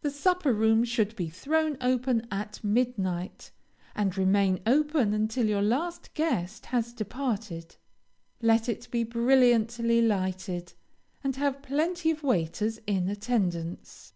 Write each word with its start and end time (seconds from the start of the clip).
The 0.00 0.10
supper 0.10 0.52
room 0.52 0.82
should 0.82 1.14
be 1.14 1.28
thrown 1.28 1.76
open 1.80 2.26
at 2.32 2.58
midnight, 2.64 3.52
and 3.94 4.18
remain 4.18 4.58
open 4.66 5.14
until 5.14 5.46
your 5.46 5.62
last 5.62 6.12
guest 6.14 6.66
has 6.66 6.92
departed. 6.92 7.76
Let 8.42 8.68
it 8.68 8.88
be 8.90 9.04
brilliantly 9.04 10.02
lighted, 10.02 10.72
and 11.22 11.36
have 11.36 11.62
plenty 11.62 12.10
of 12.10 12.24
waiters 12.24 12.80
in 12.88 13.08
attendance. 13.08 14.14